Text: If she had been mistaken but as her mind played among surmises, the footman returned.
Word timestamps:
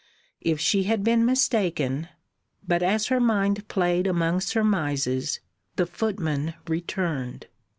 If 0.41 0.59
she 0.59 0.85
had 0.85 1.03
been 1.03 1.27
mistaken 1.27 2.07
but 2.67 2.81
as 2.81 3.05
her 3.09 3.19
mind 3.19 3.67
played 3.67 4.07
among 4.07 4.41
surmises, 4.41 5.39
the 5.75 5.85
footman 5.85 6.55
returned. 6.65 7.45